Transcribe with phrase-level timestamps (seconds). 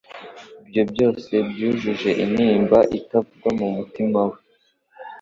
[0.63, 4.37] ibyo byose byujuje intimba itavugwa mu mutima we.